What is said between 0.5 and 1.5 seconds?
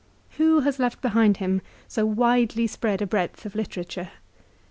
has left behind